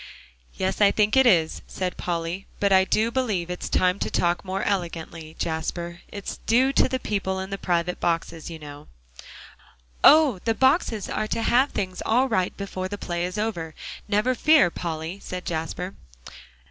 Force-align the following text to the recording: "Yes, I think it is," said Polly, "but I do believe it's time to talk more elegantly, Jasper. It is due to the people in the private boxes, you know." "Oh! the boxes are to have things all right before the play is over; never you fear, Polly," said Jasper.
"Yes, 0.55 0.81
I 0.81 0.89
think 0.89 1.15
it 1.15 1.27
is," 1.27 1.61
said 1.67 1.95
Polly, 1.95 2.47
"but 2.59 2.73
I 2.73 2.85
do 2.85 3.11
believe 3.11 3.51
it's 3.51 3.69
time 3.69 3.99
to 3.99 4.09
talk 4.09 4.43
more 4.43 4.63
elegantly, 4.63 5.35
Jasper. 5.37 6.01
It 6.11 6.23
is 6.27 6.37
due 6.47 6.73
to 6.73 6.89
the 6.89 6.97
people 6.97 7.39
in 7.39 7.51
the 7.51 7.59
private 7.59 7.99
boxes, 7.99 8.49
you 8.49 8.57
know." 8.57 8.87
"Oh! 10.03 10.39
the 10.43 10.55
boxes 10.55 11.07
are 11.07 11.27
to 11.27 11.43
have 11.43 11.69
things 11.69 12.01
all 12.03 12.27
right 12.27 12.57
before 12.57 12.87
the 12.87 12.97
play 12.97 13.23
is 13.25 13.37
over; 13.37 13.75
never 14.07 14.31
you 14.31 14.35
fear, 14.37 14.71
Polly," 14.71 15.19
said 15.21 15.45
Jasper. 15.45 15.93